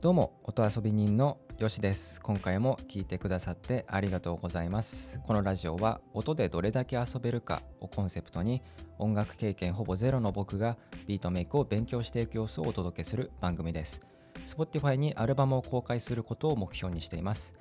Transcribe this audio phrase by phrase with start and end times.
[0.00, 2.22] どうも音遊び人のよしです。
[2.22, 5.20] 今回も聞いてくださってありがとうございます。
[5.26, 8.62] このラジオは音でどれだけ遊べるかをコンセプトに
[8.98, 14.00] 音楽経験ほぼゼロの僕がビートメイクを勉強していく様子をお届けする番組です。
[14.46, 17.54] Spotify にアルバムを公開することを目標にしています。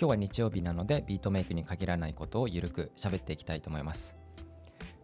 [0.00, 4.14] 今日は日曜日なのでビートメイクに限らないことをゆるく喋っていきたいと思います。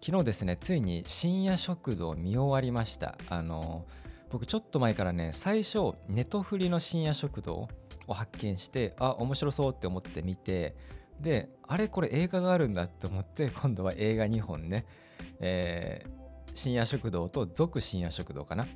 [0.00, 3.18] 昨日ですねついに深夜食堂見終わりました。
[3.28, 3.86] あの
[4.30, 7.68] 僕ちょっと前からね最初ネトフリの深夜食堂
[8.06, 10.76] を発見してあ面白そうって思って見て
[11.20, 14.86] であれこれ映画があるんだって思って今度は映画2本ね、
[15.40, 18.68] えー、深夜食堂と続深夜食堂かな。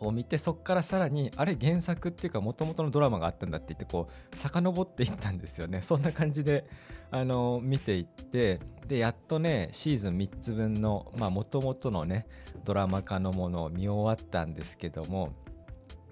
[0.00, 5.82] を見てそっからさらにあれ原作っていうかもともとのドラマがあったんだって言ってこう遡っていったんですよね。
[5.82, 6.66] そんな感じで
[7.10, 12.26] あの見ていってでやっとねシーズン3つ分のまあもともとのね
[12.64, 15.32] ドラマ化のものを見終わったんですけども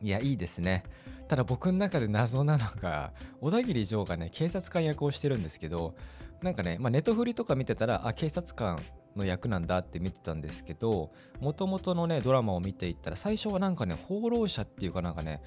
[0.03, 0.85] いやいいですね。
[1.29, 5.95] ただ僕の中で謎なのが小田切城がね警察官役をしてるんですけど
[6.43, 8.81] なんかね、まあ、ネトフリとか見てたらあ警察官
[9.19, 15.43] の役なんだって見てたんですけどもともとのねドラマを見ていったら最初はなんかね放浪者っていうかなんかね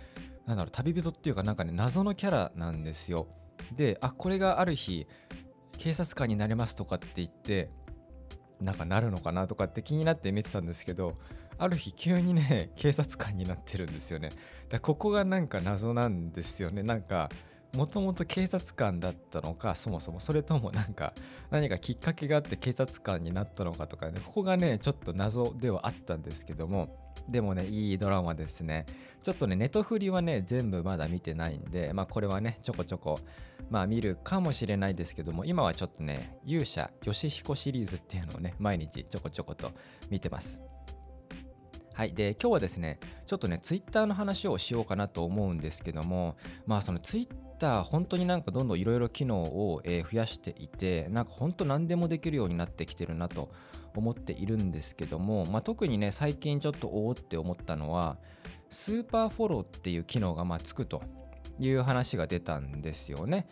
[0.45, 3.27] なんだろう旅人っていうかなんかね謎のキャラなんですよ。
[3.75, 5.07] であこれがある日
[5.77, 7.69] 警察官になりますとかって言って
[8.59, 11.15] なんかなるのかなとかって気になって見てたんですけど
[11.57, 14.31] ある日急にね警察官になってるんですよね。
[14.69, 16.83] だここがなんか謎なんですよね。
[16.83, 17.29] なんか
[17.73, 21.13] もともと警察官だったのかそもそもそれともなんか
[21.49, 28.85] 何かきっかけがあって警察官になったのかとかねここがねちょっと謎ではあったんですけどもでもねいいドラマですね。
[29.23, 33.19] ちょっとねネトフリはね全部まだ見てないんでまあこれはねちょこちょこ
[33.69, 39.71] まあ見るかもしれないですけども今はちょっとね勇者ヨシヒコシリーズっていうのをね毎日ちょこちょこと
[40.09, 40.59] 見てます。
[41.93, 53.49] はい、で今日はですねちょっとねツイッターの話をしようかなと思うんですけどもまあそのツイッター本当になんかどんどんいろいろ機能を、増やしていてなんか本当何でもできるようになってきてるなと
[53.95, 58.17] 思っているんですけども、まあ、特にね最近ちょっとおおって思ったのは
[58.69, 61.03] スーパーフォローっていう機能がまつくと
[61.59, 63.47] いう話が出たんですよね。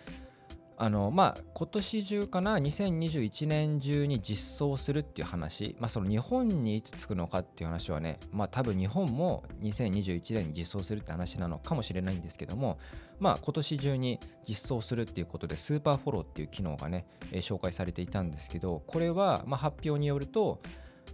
[0.81, 5.75] あのまあ今年中かな2021年中に実装するっていう話。
[5.77, 12.79] まあその日本にいつ着くのかっていう話はねまあ多分日本も2021年に実装するって話なのかもしれないんですけども
[13.19, 20.61] まあ今年中に実装するっていうことでスーパーフォローっていう機能がね、えー、紹介されていたんですけどこれはまあ発表によると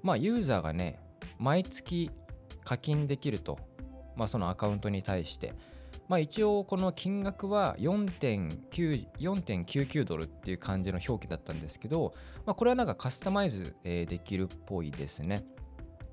[0.04, 1.00] まあユーザーがね
[1.40, 2.12] 毎月
[2.64, 3.58] 課金できると
[4.16, 5.56] まあそのアカウントに対して
[6.08, 12.14] まあ、一応この金額は4.99ドルっていう感じの表記だったんですけど、
[12.46, 15.46] まあ、これはなんかカスタマイズ、できるっぽいですね。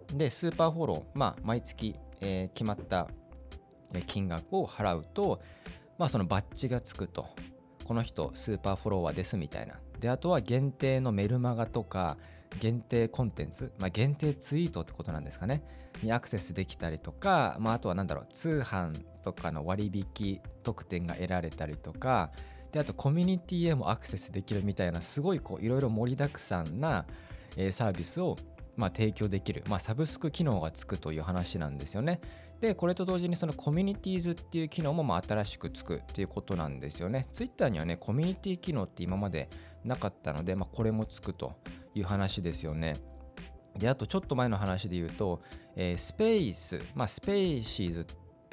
[0.08, 3.08] で、スーパーフォロー、まあ、毎月、決まった
[4.06, 5.42] 金額を払うと、
[5.98, 7.26] まあ、そのバッジがつくと。
[7.84, 9.74] この人、スーパーフォロワーですみたいな。
[10.00, 12.16] で、あとは限定のメルマガとか、
[12.60, 15.62] 限定コンテンツ、まあ、限定ツイートってことなんですかね。
[16.02, 22.32] にアクセスできたりとか、まあ、あとは何だろう通販とかの割引特典が得られたりとか
[22.72, 27.06] であとコミュニティへもアクセスできるみたいなすごいこういろいろ盛りだくさんな、
[27.56, 28.36] えー、サービスを
[28.76, 32.20] まあ、提供できる、まあ、サブスク機能がつくという話なんですよね。
[32.60, 37.26] で、これと同時にそのコミュニティーズっていう機能もまあ新しくつくっていうことなんですよね。
[37.32, 39.50] ツイッターにはね、コミュニティ機能って今まで
[39.84, 41.54] なかったので、まあ、これもつくと
[41.94, 42.98] いう話ですよね。
[43.78, 45.42] で、あとちょっと前の話で言うと、
[45.76, 48.04] えー、スペース、まあ、スペーシーズっ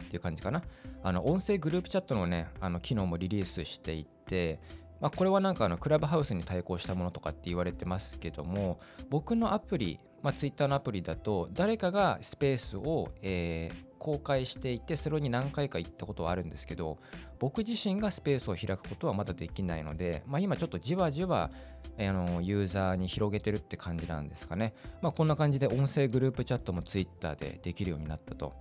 [0.08, 0.64] ていう感じかな。
[1.04, 4.60] あの、音声グループチャットのね、あの機能もリリースしていて、
[5.02, 8.80] まあ、これはなんかあのクラブハウスに対抗したものとかって言われてますけども、
[9.10, 16.98] 僕のアプリ、まあ、Twitter のアプリだと、誰かがスペースを、えー、公開していて、それに何回か行ったことはあるんですけど、
[17.40, 21.52] 僕自身がスペースを開くことはまだできないので、まあ、今ちょっとじわじわ、
[21.98, 24.74] あのユーザーに広げてるって感じなんですかね。
[25.02, 28.54] まあ、こんな感じで音声グループチャットも Twitter でできるようになったと。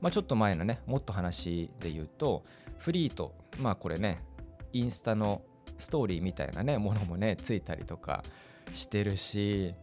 [0.00, 2.44] まあ、ちょっと前のね、もっと話で言うと、
[2.78, 4.22] フリート、まあこれね、
[4.72, 5.42] インスタの
[5.78, 8.24] ストーリーみたいなね、ものもね、ついたりとか
[8.72, 9.74] してるし、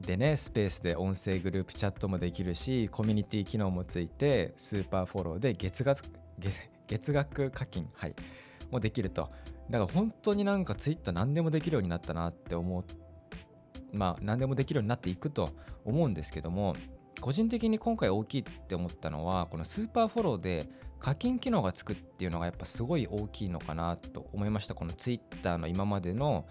[0.00, 6.02] でね、スペースで音声グループチャットもできるし、コミュニティ機能もついて、スーパーフォローで月額
[6.86, 8.14] 月額課金、はい、
[8.70, 9.30] もできると。
[9.70, 12.84] だから本当になんかツイッター何でもできるようになったなって思う
[13.92, 15.50] まあ何でもできるようになっていくと
[15.84, 16.74] 思うんですけども
[17.20, 20.68] 個人的に今回大きいって思ったのはこのスーパーフォローで
[21.00, 26.46] 課金機能がつくっていうのがやっぱすごい大きいのかなと思いましたこのツイッターの今までの、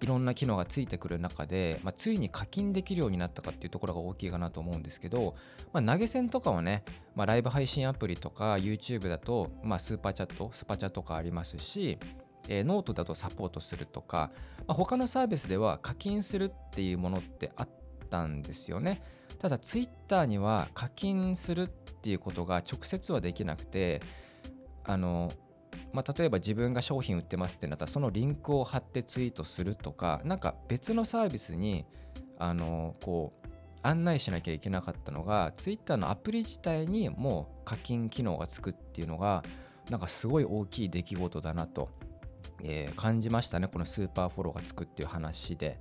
[0.00, 5.34] いろんな機能がついてくる中で、まあ、ついに課金できるようになったかっていうところが大きいかなと思うんですけど、
[5.72, 6.84] まあ、投げ銭とかはね、
[7.14, 11.98] まあ、ライブ配信アプリとか YouTube だと、まあ、スーパーチャットスパチャとかありますし、
[12.48, 14.30] えー、ノートだとサポートするとか、
[14.66, 17.68] まあ、他のサービスでは課金するっていうものってあっ
[18.10, 19.02] たんですよね。
[19.38, 24.00] ただ Twitter には課金するっていうことが直接はできなくて
[24.84, 25.32] あの
[25.92, 31.86] まあ、例えば自分が商品売ってますってなったらそのリンクを貼ってツイートするとかなんか別のサービスに
[32.38, 33.46] あのこう
[33.82, 39.44] 案内しなきゃいけなかったのが Twitter のアプリ自体にもう課金機能がつくっていうのが
[39.88, 41.88] なんかすごい大きい出来事だなと、
[42.62, 45.78] えー、感じましたねこのスーパーフォローがつくっていう話で。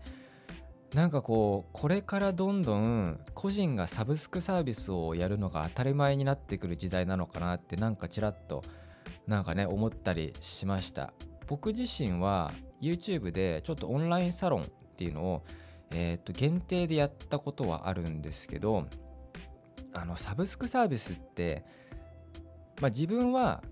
[0.94, 8.64] なんかこうこれからどんどん個人がサブスクサービスをやるのが当たり前になってくる時代なのかなってなんかちらっと
[9.28, 11.14] なんかね思ったりしました。
[11.48, 14.66] 僕自身は YouTube でちょっとオンラインサロンっ
[14.98, 15.44] ていうのを、
[15.92, 18.88] えー、と限定でやったことはあるんですけど
[19.94, 21.64] あのサブスクサービスって、
[22.82, 23.64] まあ、自分は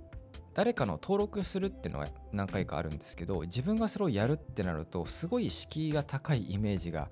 [0.54, 7.10] 誰かの登録するっていうのは何回かあるんですけど自分がそれをやるってなるとすごい敷居が高いイメージが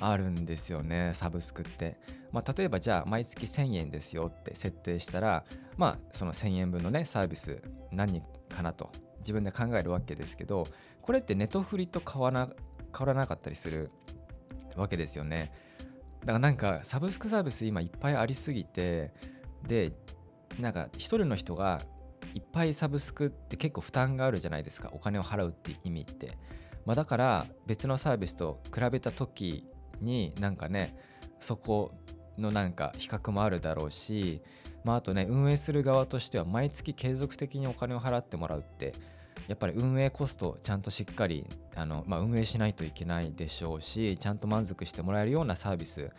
[0.00, 1.98] あるんですよねサブスクって、
[2.32, 5.44] まあ、例えばじゃあ毎月1000円ですよって設定したら
[5.76, 10.66] まあその1000円分のねサービス何かなと自分で考えるわけですけど
[11.00, 12.48] これってネトフリと変わら
[12.96, 13.90] 変わらなかったりする
[14.76, 15.52] わけですよね。
[16.20, 19.12] だからなんかサブスクサービス今いっぱいありすぎて
[19.66, 19.92] で
[20.58, 21.82] なんか一人の人が
[22.34, 24.90] いっぱいサブスクって結構負担があるじゃないですか。
[24.92, 26.38] お金を払うって意味って、
[26.86, 29.66] まあ、だから別のサービスと比べた時
[30.04, 30.96] になんかね
[31.40, 31.92] そこ
[32.38, 34.42] のなんか比較もあるだろうし、
[34.84, 38.94] まあ、あとね運営する側としては毎月継続的にお金を払ってもらうって
[39.48, 46.10] やっぱり運営コストちゃんとしっかりあの、まあ、運営しないといけないでしょうしちゃんと満足してもらえるようなサービス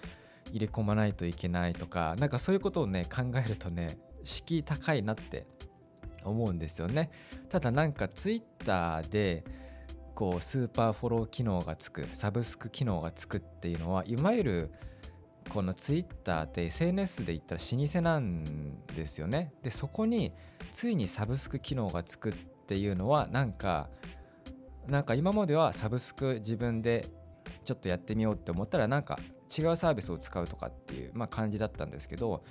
[0.52, 5.48] 入れ込まないといけないとかなんかそういうことをね考えるとね敷居高いなって
[6.24, 7.12] 思うんですよね。
[7.50, 9.44] ただなんか Twitter で
[10.16, 14.72] こうスーパーフォロー機能がつくサブスク機能がつくっていうのはいわゆる
[15.50, 19.54] このツイッターって SNS で言ったら老舗なんですよね。
[19.62, 20.32] でそこに
[20.72, 23.90] ついにサブスク機能がつくっていうのはなんか
[24.88, 27.10] なんか今まではサブスク自分で
[27.64, 29.20] ちょっとやってみようって思ったらなんか
[29.56, 32.44] 違うサービスを使うとかっていう、まあ、感じだったんですけど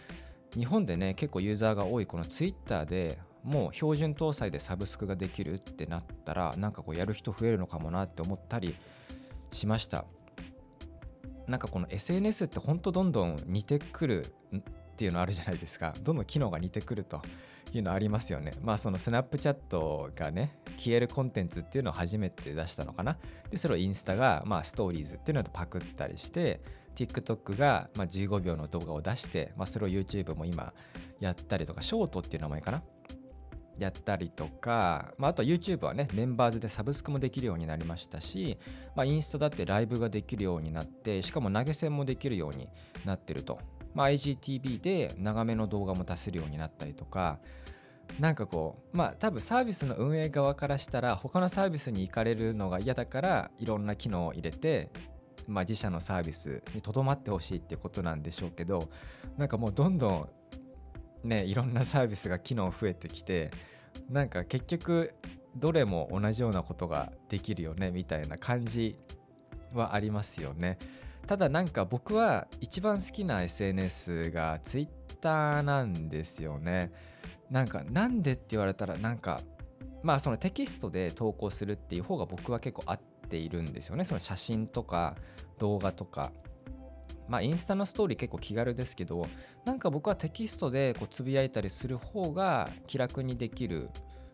[0.56, 8.75] 日本でね結構ユーザーが多いこのツイッターでもう標準搭載でサブスクができるってなったらなんかこうやる人増えるのかもなって思ったり
[9.52, 10.06] しました。
[11.46, 14.61] なんかこの SNS ってほんとどんどん似てくるっ
[14.96, 15.94] ていうのあるじゃないですか。
[16.00, 17.20] どんどん機能が似てくると
[17.73, 18.55] いうのありますよね。
[18.62, 23.19] まあそのスナップチャットがね消えるコンテンツっていうのを初めて出したのかな。
[23.50, 26.62] でそれをインスタがまあストーリーズっていうのとパクったりして
[26.94, 30.73] TikTok がま15秒の動画を出して、まあ、それを YouTube も今
[31.20, 32.82] やったりとかショートっていう名前かな。
[33.79, 38.59] やったりとか、まあ、あとは YouTube はねメンバーズでサブスクもできるようになりましたし、
[38.94, 42.69] まあ、インスタだってライブができるようになってしかも投げ銭もできるように
[43.05, 43.59] なってると、
[43.94, 47.38] まあ、IGTV で長めの動画も出せるようになったりとか
[48.21, 54.91] なんかこうまあ多分サービスの運営側からしたら他のサービスに行かれるのが嫌だからいろんな機能を入れて
[55.47, 58.88] まあ、自社のサービスにとどまってほしいっていうことなんでしょうけど
[59.37, 60.28] なんかもうどんどん
[61.25, 63.50] ねいろんなサービスが機能増えてきて
[64.11, 65.14] なんか結局
[65.57, 68.97] どれも同じようなことができるよねみたいな感じ
[69.73, 70.78] はありますよね。
[71.26, 76.93] ただなんか僕は一番好きな SNS が Twitter なんですよね。
[77.50, 79.40] なんかなんでって言われたらなんか
[80.02, 84.04] まあそのテキストで投稿するっていう方が僕は結構合っているんですよね。
[84.04, 85.16] その写真とか
[85.59, 86.33] 動画とか。
[87.28, 89.26] まあ、インスタのストーリー結構気軽ですけど
[89.64, 93.90] なんか僕はテキストでこうつぶやいたりする方が気楽にできる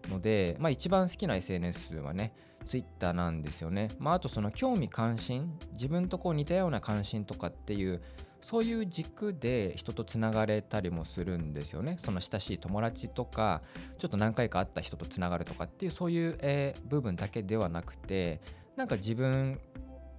[0.09, 2.33] ので、まあ、一番好きな SNS はね
[2.67, 8.03] Twitter なんですよね、まあ、あとその興味関心自分とこう似たような関心とかっていう
[8.41, 11.97] そういう軸で人とつながれたりもするんですよね。
[11.99, 13.63] その親しい友達とか
[13.99, 18.41] ちょっと何回か会った人とつながるとかっていうそういう、えー、部分だけではなくて
[18.77, 19.61] なんか自分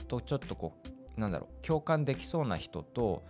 [0.08, 0.88] とちょっとこう
[1.18, 3.24] なんだろう共感できそうな人と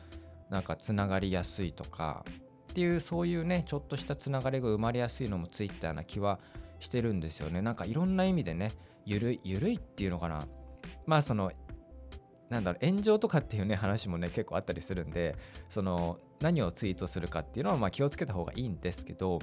[0.50, 2.26] なんかつながりやすいとか
[2.72, 6.40] っていうそういうねちょっとしたつながりが生まれやすいのもツイッターな気は
[6.80, 7.62] してるんですよね。
[7.62, 8.74] なんかいろんな意味でね
[9.06, 10.48] ゆるいゆるいっていうのかな。
[11.06, 11.52] まあその
[12.50, 15.36] なんだろう炎上とかっていうね話もね結構あったりするんで
[15.70, 19.40] その何をツイートするかっていうのはまあ気をつけた方がいいんですけど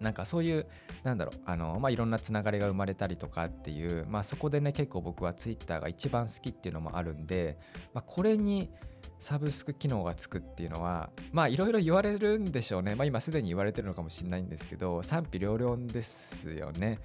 [0.00, 0.66] なんかそういう
[1.02, 7.58] なんだろうあの、まあ、いろんなつながりが生まれたりとかっていう、まあ、そこでね結構僕は Twitter が一番好きっていうのもあるんで、
[7.92, 8.70] まあ、これに
[9.18, 12.94] サブスク機能がつくっていうのはまあいろいろ言われるんでしょうね。
[12.94, 17.00] まあ今すでに言われてるのかもしれないんですけど賛否両論ですよね、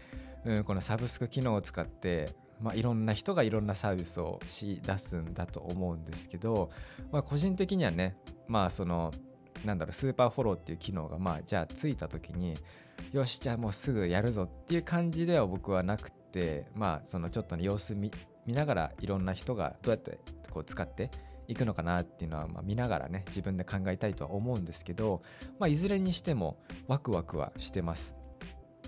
[0.45, 6.69] うん、このサブスク機能を使ってまあ、いろんな人がいろんなサービスをし出すんだと思うんですけど、
[7.11, 8.15] まあ、個人的にはね
[8.47, 9.11] まあその
[9.63, 12.57] なんだろうスーパーフォローっていう機能がまあじゃあついた時に
[13.11, 18.11] よしじゃあもうすぐやるぞっていう感じでは僕はなくてまあそのちょっとね様子見
[18.47, 21.11] ながらいろんな人がどうやってこう使って
[21.47, 25.21] いくのかなっていうのはま見ながらね自分で考えたいとは思うんですけど、
[25.59, 28.17] まあ、いずれにしてもワクワクはしてます。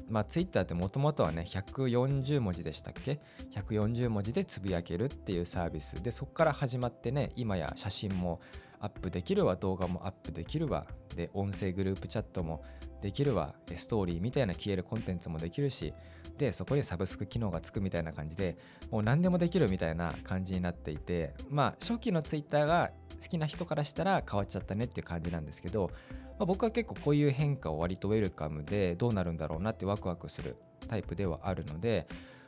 [0.08, 3.20] まあ、ツイッターってもともとはね140文字でしたっけ
[3.56, 6.02] ？140文字でつぶやけるっていうサービス。
[6.02, 8.40] でそこから始まってね今や写真も
[8.86, 10.86] アップできるわ動画もアップできるわ。
[11.16, 12.64] で音声グループチャットも
[13.02, 13.56] できるわ。
[13.76, 15.94] ストーリーみたいな消えるコンテンツもできるし。
[16.38, 18.58] でそこにサブスク機能がつくみたいな感じで
[18.92, 21.34] もう何でもできるみたいな感じになっていて。
[21.50, 25.90] まあ初期のツイッターが好きな人からしたら変わっちゃったねっていう感じなんですけど、
[26.38, 32.08] まあ、僕は結構こういう変化を割とウェルカムでどうなるんだろうなってワクワクするタイプではあるので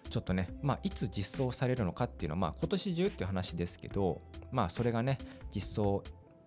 [0.09, 5.17] ちょっとね、まあ、いつ実装されるのかっていうのは、まあ、今年中っていう話ですけど、まあ、それがね、
[5.53, 6.03] 実装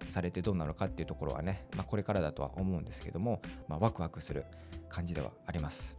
[0.07, 4.45] されてどうなのかっていうところはね、まあ、これからだとは思うんですけども、まあ、ワクワクする
[4.89, 5.97] 感じではあります。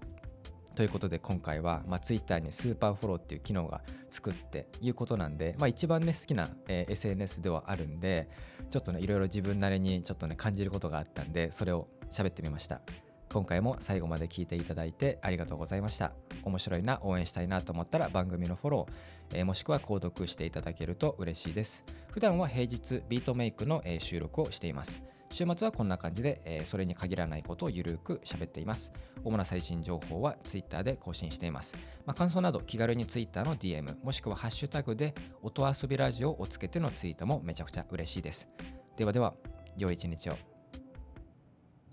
[0.75, 8.29] ということで今回は、まあ、Twitter にスーパーフォローっていう機能がつくっていうことなんで、まあ、一番ね好きな、えー、SNS ではあるんで
[8.69, 12.81] ちょっとねいろいろ自分なりにちょっとね感じることがあったんでそれを喋ってみました
[13.31, 16.11] 今回も最後まで聞いていただいてありがとうございました
[16.43, 28.91] 面白いな応援したいなと思ったら番組のフォロー、えー、もしくは購読していただけると嬉しいです普段は平日ビートメイクの、えー、収録をしています週末はこんな感じで、えー、それに限らないことをゆるく喋っています。
[29.23, 31.75] 主な最新情報は Twitter で更新しています。
[32.05, 38.49] まあ、感想など気軽に Twitter の DM もしくはハッシュタグで音遊びラジオをつけてのツイートもめちゃくちゃ嬉しいです。
[38.97, 39.33] ではでは、
[39.77, 40.50] 良い一日を。